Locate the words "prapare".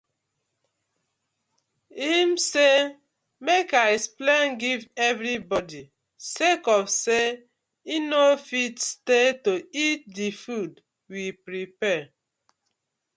11.45-12.05